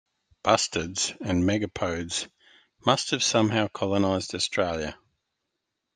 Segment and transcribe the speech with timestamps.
[0.43, 2.27] Bustards and megapodes
[2.87, 4.97] must have somehow colonized Australia.